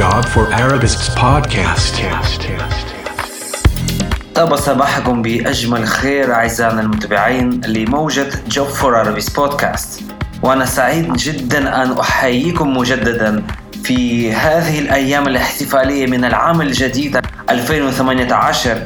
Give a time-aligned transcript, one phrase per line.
[0.00, 1.94] Job for Arabists podcast.
[4.34, 10.02] طاب صباحكم بأجمل خير أعزائنا المتابعين لموجة جوب فور عربيس بودكاست
[10.42, 13.42] وأنا سعيد جدا أن أحييكم مجددا
[13.84, 17.20] في هذه الأيام الاحتفالية من العام الجديد
[17.50, 18.78] 2018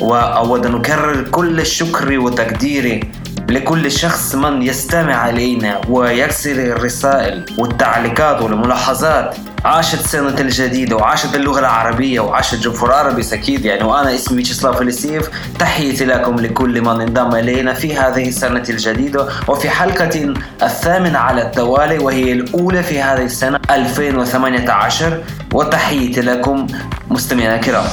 [0.00, 3.00] وأود أن أكرر كل الشكر وتقديري
[3.48, 9.36] لكل شخص من يستمع إلينا ويرسل الرسائل والتعليقات والملاحظات.
[9.64, 15.30] عاشت سنة الجديدة وعاشت اللغة العربية وعاشت جمهور عربي أكيد يعني وأنا اسمي فيتشسلاف فلسيف
[15.58, 21.98] تحياتي لكم لكل من انضم إلينا في هذه السنة الجديدة وفي حلقة الثامنة على التوالي
[21.98, 26.66] وهي الأولى في هذه السنة 2018 وتحياتي لكم
[27.10, 27.86] مستمعينا الكرام.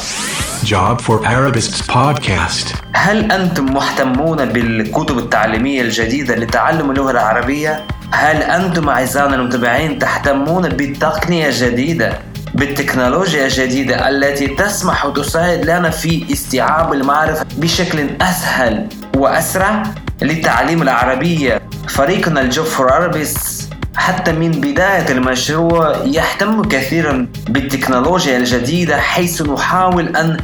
[0.63, 2.75] Job for Arabists podcast.
[2.93, 11.47] هل أنتم مهتمون بالكتب التعليمية الجديدة لتعلم اللغة العربية؟ هل أنتم أعزائنا المتابعين تهتمون بالتقنية
[11.47, 12.19] الجديدة؟
[12.53, 19.83] بالتكنولوجيا الجديدة التي تسمح وتساعد لنا في استيعاب المعرفة بشكل أسهل وأسرع
[20.21, 23.62] لتعليم العربية فريقنا الجوب فور عربيس
[23.95, 30.37] حتى من بداية المشروع يهتم كثيرا بالتكنولوجيا الجديدة حيث نحاول أن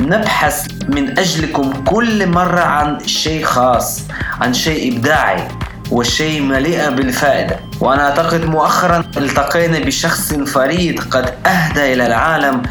[0.00, 4.02] نبحث من أجلكم كل مرة عن شيء خاص
[4.40, 5.48] عن شيء إبداعي
[5.90, 7.56] وشيء مليء بالفائدة.
[7.80, 12.62] وأنا أعتقد مؤخرا التقينا بشخص فريد قد أهدى إلى العالم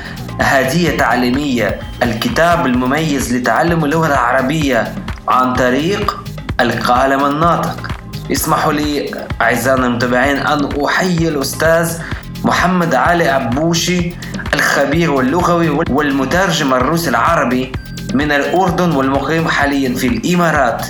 [0.41, 4.93] هدية تعليمية الكتاب المميز لتعلم اللغة العربية
[5.27, 6.23] عن طريق
[6.61, 7.94] القلم الناطق.
[8.31, 11.97] اسمحوا لي أعزائنا المتابعين أن أحيي الأستاذ
[12.43, 14.13] محمد علي عبوشي
[14.53, 17.71] الخبير واللغوي والمترجم الروسي العربي
[18.13, 20.85] من الأردن والمقيم حاليا في الإمارات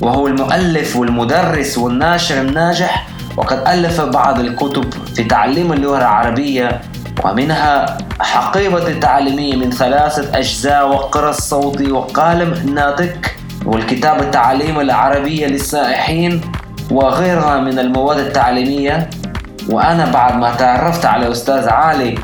[0.00, 6.80] وهو المؤلف والمدرس والناشر الناجح وقد ألف بعض الكتب في تعليم اللغة العربية
[7.24, 13.12] ومنها حقيبة التعليمية من ثلاثة أجزاء وقرص صوتي وقالم ناطق
[13.66, 16.40] والكتاب التعليم العربية للسائحين
[16.90, 19.10] وغيرها من المواد التعليمية.
[19.68, 22.18] وأنا بعد ما تعرفت على أستاذ علي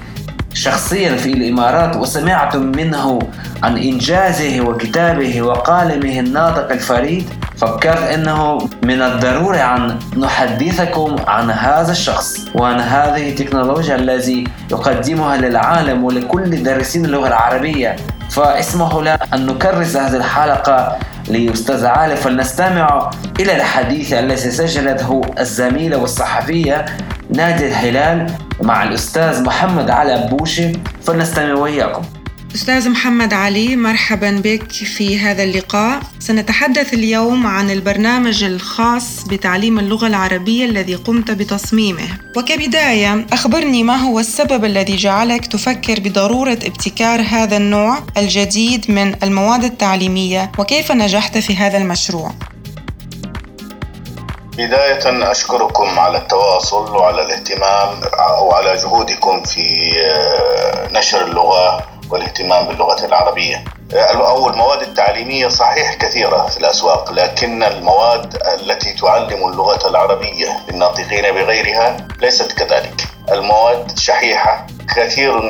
[0.54, 3.18] شخصيا في الإمارات وسمعت منه
[3.62, 12.38] عن إنجازه وكتابه وقالمه الناطق الفريد فكرت أنه من الضروري أن نحدثكم عن هذا الشخص
[12.54, 17.96] وعن هذه التكنولوجيا التي يقدمها للعالم ولكل دارسين اللغة العربية.
[18.30, 20.96] فاسمحوا لنا أن نكرس هذه الحلقة
[21.28, 23.10] لأستاذ علي فلنستمع
[23.40, 26.84] إلى الحديث الذي سجلته الزميلة والصحفية
[27.34, 28.32] نادية الهلال
[28.62, 30.72] مع الأستاذ محمد علي أبوشي
[31.02, 32.02] فلنستمع وإياكم.
[32.56, 36.00] أستاذ محمد علي مرحبا بك في هذا اللقاء.
[36.18, 42.08] سنتحدث اليوم عن البرنامج الخاص بتعليم اللغة العربية الذي قمت بتصميمه.
[42.36, 49.64] وكبداية أخبرني ما هو السبب الذي جعلك تفكر بضرورة ابتكار هذا النوع الجديد من المواد
[49.64, 52.30] التعليمية وكيف نجحت في هذا المشروع؟
[54.52, 58.00] بداية أشكركم على التواصل وعلى الاهتمام
[58.42, 61.95] وعلى جهودكم في آه، نشر اللغة.
[62.10, 63.64] والاهتمام باللغة العربية.
[63.94, 71.96] أو المواد التعليمية صحيح كثيرة في الأسواق لكن المواد التي تعلم اللغة العربية للناطقين بغيرها
[72.20, 73.06] ليست كذلك.
[73.32, 75.40] المواد شحيحة كثير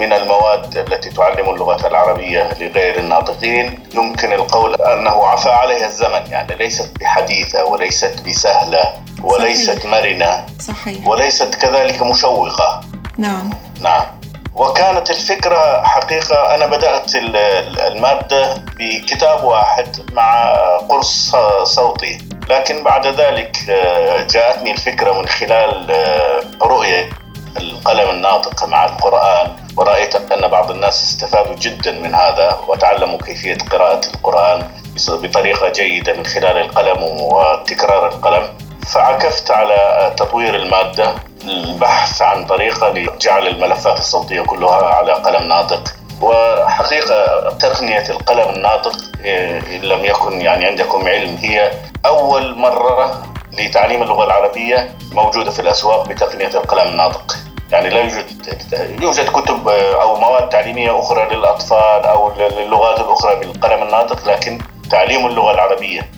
[0.00, 3.88] من المواد التي تعلم اللغة العربية لغير الناطقين.
[3.94, 8.92] يمكن القول أنه عفى عليها الزمن يعني ليست بحديثة وليست بسهلة
[9.22, 9.86] وليست صحيح.
[9.86, 11.08] مرنة صحيح.
[11.08, 12.80] وليست كذلك مشوقة.
[13.18, 13.50] نعم.
[13.80, 14.06] نعم.
[14.54, 20.54] وكانت الفكرة حقيقة أنا بدأت المادة بكتاب واحد مع
[20.88, 22.18] قرص صوتي.
[22.48, 27.10] لكن بعد ذلك آه، جاءتني الفكرة من خلال آه، رؤية
[27.56, 29.56] القلم الناطق مع القرآن.
[29.76, 34.68] ورأيت أن بعض الناس استفادوا جدا من هذا وتعلموا كيفية قراءة القرآن
[35.08, 38.48] بطريقة جيدة من خلال القلم وتكرار القلم.
[38.92, 41.14] فعكفت على تطوير المادة.
[41.48, 45.82] البحث عن طريقة لجعل الملفات الصوتية كلها على قلم ناطق.
[46.22, 51.72] وحقيقة تقنية القلم الناطق إن لم يكن يعني عندكم علم هي
[52.06, 53.22] أول مرة
[53.58, 57.36] لتعليم اللغة العربية موجودة في الأسواق بتقنية القلم الناطق.
[57.72, 64.28] يعني لا يوجد يوجد كتب أو مواد تعليمية أخرى للأطفال أو للغات الأخرى بالقلم الناطق
[64.28, 64.58] لكن
[64.90, 66.10] تعليم اللغة العربية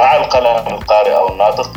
[0.00, 1.70] مع القلم القارئ أو الناطق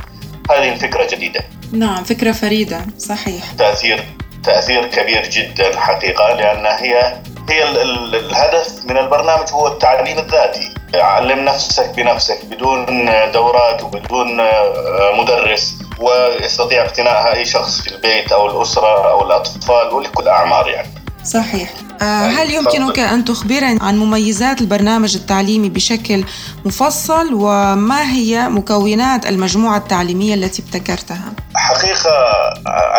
[0.52, 1.40] هذه الفكرة جديدة.
[1.72, 3.52] نعم فكرة فريدة صحيح.
[3.58, 4.06] تأثير
[4.44, 10.74] تأثير كبير جدا حقيقة لأن هي هي الهدف من البرنامج هو التعليم الذاتي.
[10.96, 12.86] علم نفسك بنفسك بدون
[13.32, 20.24] دورات وبدون آه، مدرس ويستطيع اقتناءها اي شخص في البيت أو الأسرة أو الأطفال ولكل
[20.24, 20.90] الأعمار يعني.
[21.26, 21.70] صحيح.
[22.02, 26.24] هل يمكنك أن تخبرني عن مميزات البرنامج التعليمي بشكل
[26.66, 32.12] مفصل؟ وما هي مكونات المجموعة التعليمية التي ابتكرتها؟ حقيقة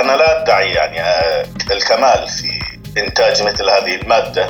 [0.00, 1.00] أنا لا أدعي يعني
[1.71, 2.49] الكمال في
[3.00, 4.47] إنتاج مثل هذه المادة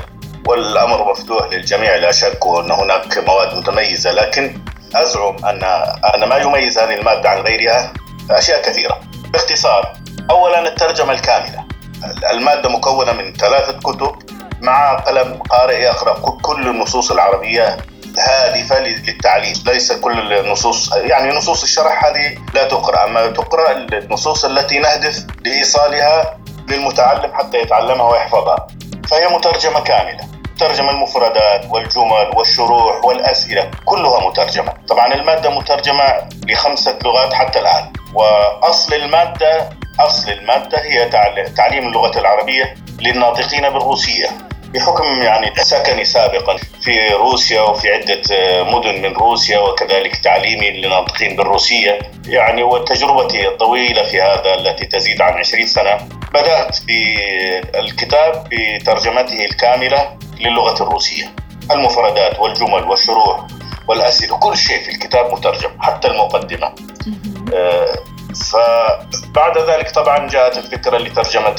[0.47, 4.59] والأمر مفتوح للجميع لا شك أن هناك مواد متميزة لكن
[4.95, 5.65] أزعم أن
[6.15, 7.93] أن ما يميز هذه المادة عن غيرها
[8.31, 9.01] أشياء كثيرة.
[9.33, 9.93] باختصار
[10.31, 11.65] أولا الترجمة الكاملة.
[12.33, 14.17] المادة مكونة من ثلاثة كتب
[14.63, 17.77] مع قلم قارئ يقرأ كل النصوص العربية
[18.19, 24.79] هادفة للتعليم ليس كل النصوص يعني نصوص الشرح هذه لا تقرأ أما تقرأ النصوص التي
[24.79, 26.39] نهدف لإيصالها
[26.69, 28.67] للمتعلم حتى يتعلمها ويحفظها.
[29.11, 30.29] فهي مترجمة كاملة
[30.59, 34.75] ترجم المفردات والجمل والشروح والأسئلة كلها مترجمة.
[34.89, 36.05] طبعا المادة مترجمة
[36.49, 39.71] لخمسة لغات حتى الآن وأصل المادة
[40.01, 41.09] أصل المادة هي
[41.57, 44.29] تعليم اللغة العربية للناطقين بالروسية.
[44.75, 48.23] بحكم يعني سكني سابقا في روسيا وفي عدة
[48.65, 51.99] مدن من روسيا وكذلك تعليمي للناطقين بالروسية.
[52.27, 60.83] يعني وتجربتي الطويلة في هذا التي تزيد عن 20 سنة بدأت بالكتاب بترجمته الكاملة للغة
[60.83, 61.27] الروسية.
[61.71, 63.47] المفردات والجمل والشروح
[63.89, 66.73] والأسئلة كل شيء في الكتاب مترجم حتى المقدمة.
[68.35, 71.57] فبعد ذلك طبعا جاءت الفكرة لترجمه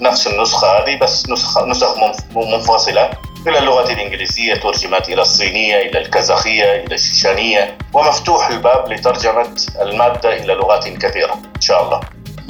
[0.00, 1.96] نفس النسخة هذه بس نسخه نسخ
[2.36, 3.10] منفصلة
[3.46, 10.54] إلى اللغة الإنجليزية ترجمت إلى الصينية إلى الكازاخية إلى الشيشانية ومفتوح الباب لترجمة المادة إلى
[10.54, 12.00] لغات كثيرة إن شاء الله.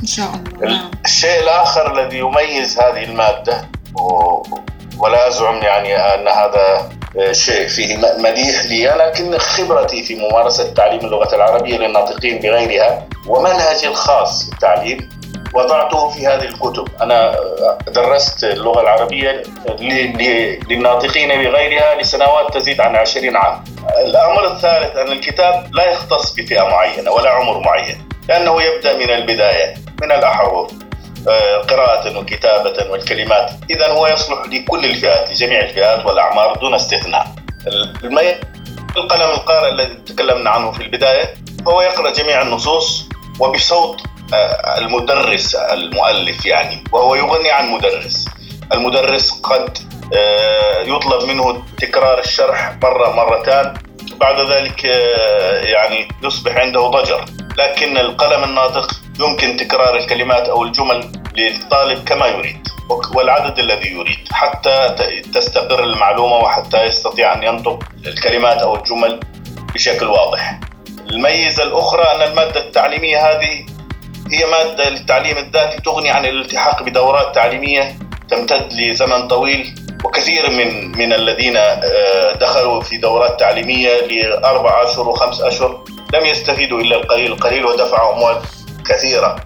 [0.02, 0.90] إن شاء الله.
[1.04, 3.69] الشيء الآخر الذي يميز هذه المادة
[4.99, 6.88] ولا أزعم يعني أن هذا
[7.32, 14.44] شيء فيه مديح لي لكن خبرتي في ممارسة تعليم اللغة العربية للناطقين بغيرها ومنهجي الخاص
[14.44, 15.08] في التعليم
[15.55, 16.88] وضعته في هذه الكتب.
[17.02, 17.37] أنا
[17.87, 19.43] درست اللغة العربية
[20.70, 23.64] للناطقين بغيرها لسنوات تزيد عن عشرين عام.
[24.05, 29.75] الأمر الثالث أن الكتاب لا يختص بفئة معينة ولا عمر معين لأنه يبدأ من البداية
[30.02, 30.70] من الأحرف
[31.28, 33.50] آه، قراءة وكتابة والكلمات.
[33.70, 37.26] إذا هو يصلح لكل الفئات لجميع الفئات والأعمار دون استثناء.
[38.96, 41.34] القلم القارئ الذي تكلمنا عنه في البداية
[41.69, 43.05] هو يقرأ جميع النصوص
[43.38, 44.02] وبصوت
[44.34, 48.28] آه، المدرس المؤلف يعني وهو يغني عن مدرس.
[48.72, 49.78] المدرس قد
[50.14, 53.74] آه، يطلب منه تكرار الشرح مرة مرتان.
[54.20, 54.84] بعد ذلك
[55.64, 57.24] يعني يصبح عنده ضجر.
[57.58, 62.68] لكن القلم الناطق يمكن تكرار الكلمات أو الجمل للطالب كما يريد
[63.14, 64.96] والعدد الذي يريد حتى
[65.34, 69.20] تستقر المعلومة وحتى يستطيع أن ينطق الكلمات أو الجمل
[69.74, 70.60] بشكل واضح.
[71.10, 73.66] الميزة الأخرى أن المادة التعليمية هذه
[74.32, 77.98] هي مادة للتعليم الذاتي تغني عن الالتحاق بدورات تعليمية
[78.30, 79.74] تمتد لزمن طويل
[80.04, 86.80] وكثير من من الذين آه، دخلوا في دورات تعليمية لأربع أشهر وخمس أشهر لم يستفيدوا
[86.80, 88.36] إلا القليل القليل ودفعوا أموال
[88.88, 89.36] كثيرة.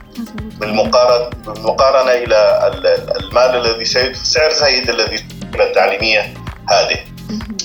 [0.60, 2.70] بالمقارنة إلى
[3.20, 3.84] المال الذي
[4.14, 5.24] سعر زايد الذي
[5.60, 6.34] التعليمية
[6.70, 7.09] هذه.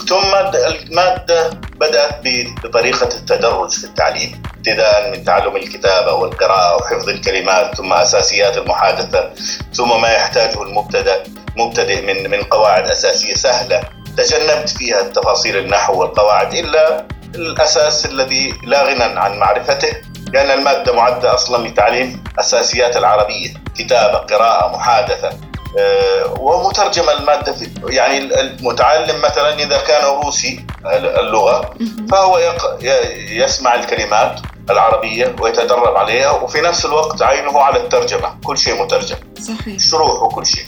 [0.10, 2.20] ثم المادة بدأت
[2.64, 9.30] بطريقة التدرج في التعليم ابتداء من تعلم الكتابة والقراءة وحفظ الكلمات ثم أساسيات المحادثة
[9.74, 11.24] ثم ما يحتاجه المبتدأ
[11.58, 13.84] مبتدئ من من قواعد أساسية سهلة.
[14.18, 17.06] تجنبت فيها التفاصيل النحو والقواعد إلا
[17.36, 19.94] الأساس الذي لا غنى عن معرفته.
[20.34, 25.30] لأن المادة معدة أصلا لتعليم أساسيات العربية كتابة قراءة محادثة.
[25.80, 30.66] آه، ومترجمة المادة في يعني المتعلم مثلا إذا كان روسي
[31.20, 31.76] اللغة
[32.12, 32.58] فهو
[33.30, 34.40] يسمع الكلمات
[34.70, 39.16] العربية ويتدرب عليها وفي نفس الوقت عينه على الترجمة كل شيء مترجم.
[39.42, 39.80] صحيح.
[39.80, 40.66] شروح وكل شيء.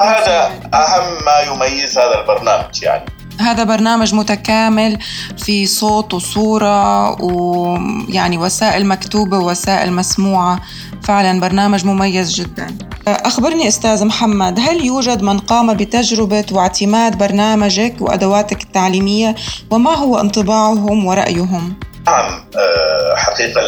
[0.00, 3.04] هذا أهم ما يميز هذا البرنامج يعني.
[3.40, 4.98] هذا برنامج متكامل
[5.38, 10.60] في صوت وصورة ويعني وسائل مكتوبة ووسائل مسموعة.
[11.04, 12.66] فعلا برنامج مميز جدا.
[13.08, 19.34] أخبرني أستاذ محمد هل يوجد من قام بتجربة واعتماد برنامجك وأدواتك التعليمية؟
[19.70, 21.74] وما هو انطباعهم ورأيهم؟
[22.06, 23.60] نعم آه، حقيقة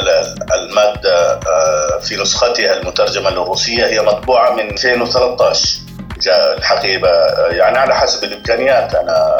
[0.55, 5.79] المادة آه، في نسختها المترجمة للروسية هي مطبوعة من 2013
[6.23, 7.09] جاء الحقيبة
[7.51, 9.37] يعني على حسب الإمكانيات أنا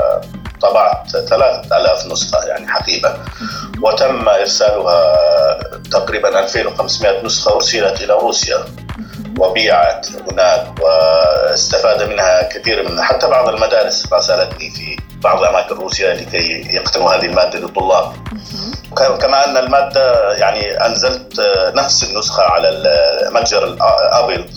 [0.71, 3.17] طبعت ثلاثة ألاف نسخة يعني حقيبة
[3.83, 5.59] وتم إرسالها
[5.93, 8.65] تقريبا 2500 نسخة أرسلت إلى روسيا
[9.39, 16.77] وبيعت هناك واستفاد منها كثير من حتى بعض المدارس راسلتني في بعض أماكن روسيا لكي
[16.77, 18.13] يقتنوا هذه المادة للطلاب.
[19.21, 21.41] كما أن المادة يعني أنزلت
[21.75, 22.71] نفس النسخة على
[23.33, 24.49] متجر الأبل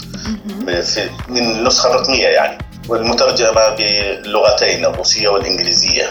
[1.27, 2.68] من النسخه الرقميه يعني.
[2.89, 6.10] والمترجمة باللغتين الروسية والإنجليزية.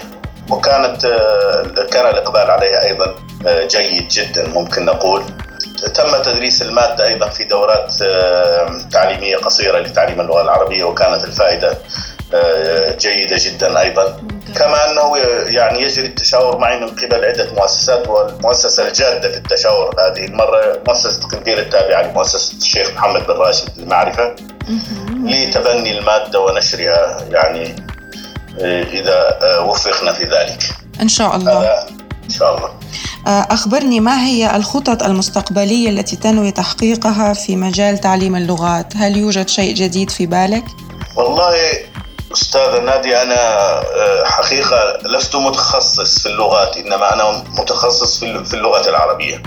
[0.50, 1.02] وكانت
[1.92, 3.14] كان الإقبال عليها أيضا
[3.46, 5.22] جيد جدا ممكن نقول.
[5.94, 7.94] تم تدريس المادة أيضا في دورات
[8.92, 11.78] تعليمية قصيرة لتعليم اللغة العربية وكانت الفائدة
[12.98, 14.20] جيدة جدا أيضا.
[14.56, 20.24] كما أنه يعني يجري التشاور معي من قبل عدة مؤسسات والمؤسسة الجادة في التشاور هذه
[20.24, 24.34] المرة مؤسسة قنديل التابعة لمؤسسة الشيخ محمد بن راشد للمعرفة
[25.24, 27.76] لتبني المادة ونشرها يعني
[28.92, 30.62] إذا وفقنا في ذلك.
[31.00, 31.62] إن شاء الله.
[32.24, 32.70] إن شاء الله.
[33.26, 39.74] أخبرني ما هي الخطط المستقبلية التي تنوي تحقيقها في مجال تعليم اللغات؟ هل يوجد شيء
[39.74, 40.64] جديد في بالك؟
[41.16, 41.54] والله
[42.32, 43.40] أستاذة نادي أنا
[43.78, 49.42] آه، حقيقة لست متخصص في اللغات إنما أنا متخصص في اللغة العربية.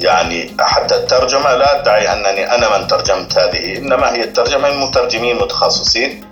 [0.00, 5.36] يعني حتى الترجمة لا أدعي أنني أنا من ترجمت هذه إنما هي الترجمة من مترجمين
[5.36, 6.24] متخصصين.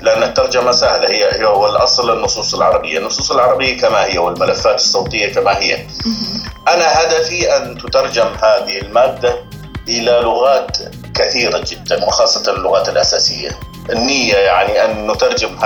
[0.00, 2.98] لأن الترجمة سهلة هي هو الأصل النصوص العربية.
[2.98, 5.86] النصوص العربية كما هي والملفات الصوتية كما هي.
[6.68, 9.44] أنا هدفي أن تترجم هذه المادة
[9.88, 10.76] إلى لغات
[11.14, 13.50] كثيرة جدا وخاصة اللغات الأساسية.
[13.90, 15.56] النية يعني أن نترجم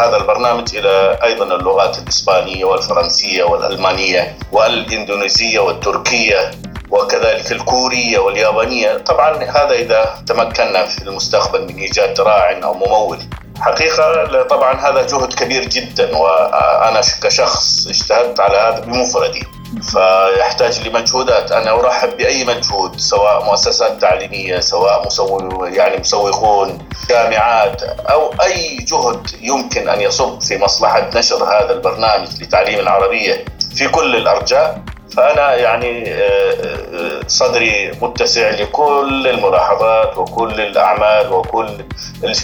[0.00, 6.50] هذا البرنامج إلى أيضا اللغات الإسبانية والفرنسية والألمانية والإندونيسية والتركية
[6.90, 8.96] وكذلك الكورية واليابانية.
[8.96, 13.18] طبعا هذا إذا تمكنا في المستقبل من إيجاد راع أو ممول.
[13.60, 19.46] حقيقة طبعا هذا جهد كبير جدا وأنا كشخص اجتهدت على هذا بمفردي.
[19.82, 21.52] فيحتاج لمجهودات.
[21.52, 26.78] أنا أرحب بأي مجهود سواء مؤسسات تعليمية سواء مسوي يعني مسوقون
[27.10, 33.44] جامعات أو أي جهد يمكن أن يصب في مصلحة نشر هذا البرنامج لتعليم العربية
[33.76, 34.82] في كل الأرجاء.
[35.16, 41.68] فأنا يعني آه، آه، صدري متسع لكل الملاحظات وكل الأعمال وكل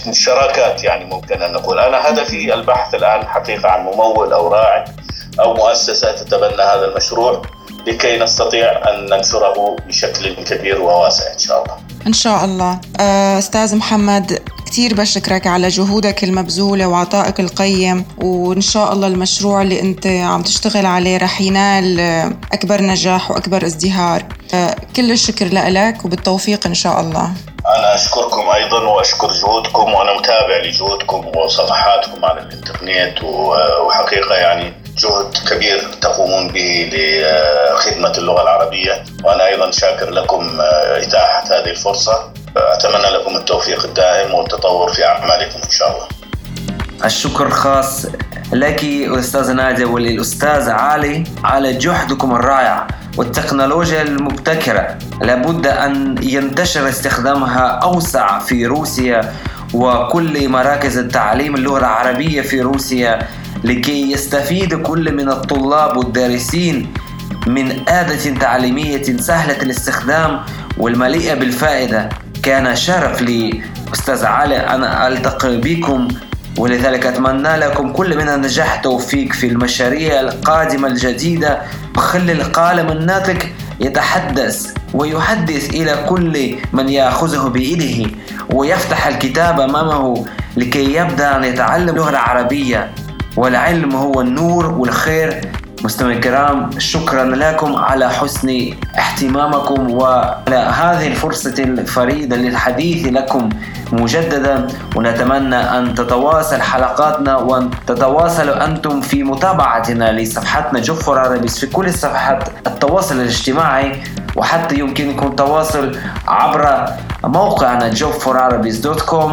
[0.07, 1.79] الشراكات يعني ممكن أن نقول.
[1.79, 4.85] أنا هدفي البحث الآن حقيقة عن ممول أو راعي
[5.41, 7.43] أو مؤسسة تتبنى هذا المشروع
[7.87, 11.77] لكي نستطيع أن ننشره بشكل كبير وواسع إن شاء الله.
[12.07, 12.81] إن شاء الله.
[13.01, 19.81] آه، أستاذ محمد كثير بشكرك على جهودك المبذولة وعطائك القيم وإن شاء الله المشروع اللي
[19.81, 22.01] أنت عم تشتغل عليه رح ينال
[22.53, 24.23] أكبر نجاح وأكبر ازدهار.
[24.55, 27.31] آه، كل الشكر لك وبالتوفيق إن شاء الله.
[27.77, 33.23] أنا أشكركم أيضا وأشكر جهودكم وأنا متابع لجهودكم وصفحاتكم على الإنترنت
[33.87, 39.05] وحقيقة يعني جهد كبير تقومون به لخدمة اللغة العربية.
[39.25, 40.59] وأنا أيضا شاكر لكم
[41.03, 42.33] إتاحة هذه الفرصة.
[42.57, 46.07] أتمنى لكم التوفيق الدائم والتطور في أعمالكم إن شاء الله.
[47.05, 48.07] الشكر خاص
[48.53, 48.85] لك
[49.19, 54.99] أستاذ نادية وللأستاذ علي على جهدكم الرائع والتكنولوجيا المبتكرة.
[55.23, 59.35] لابد أن ينتشر استخدامها أوسع في روسيا
[59.75, 63.29] وكل مراكز التعليم اللغة العربية في روسيا
[63.65, 66.93] لكي يستفيد كل من الطلاب والدارسين
[67.47, 70.41] من آلة تعليمية سهلة الاستخدام
[70.79, 72.09] والمليئة بالفائدة.
[72.43, 73.63] كان شرف لي.
[73.95, 76.09] أستاذ علي أن ألتقي بكم
[76.59, 81.59] ولذلك أتمنى لكم كل من النجاح توفيق في المشاريع القادمة الجديدة
[81.97, 83.39] وخلي القالم الناطق
[83.81, 88.11] يتحدث ويحدث إلى كل من يأخذه بإيده
[88.53, 90.27] ويفتح الكتاب أمامه
[90.57, 92.91] لكي يبدأ أن يتعلم اللغة العربية.
[93.37, 95.41] والعلم هو النور والخير.
[95.85, 103.49] مستمعي الكرام شكرا لكم على حسن اهتمامكم وعلى هذه الفرصة الفريدة للحديث لكم
[103.93, 104.67] مجددا.
[104.97, 112.49] ونتمنى أن تتواصل حلقاتنا وأن تتواصلوا أنتم في متابعتنا لصفحتنا جفر عربيس في كل صفحات
[112.67, 114.03] التواصل الاجتماعي.
[114.37, 115.97] وحتى يمكنكم التواصل
[116.29, 116.87] عبر
[117.25, 119.33] موقعنا jobforarabis.com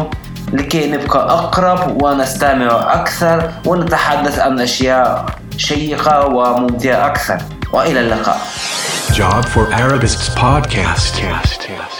[0.52, 5.26] لكي نبقى أقرب ونستمع أكثر ونتحدث عن أشياء
[5.56, 7.38] شيقة وممتعة أكثر
[7.72, 8.38] وإلى اللقاء
[9.10, 11.99] Job for Arabists podcast.